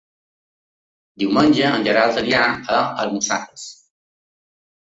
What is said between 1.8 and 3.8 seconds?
Gerard anirà a Almussafes.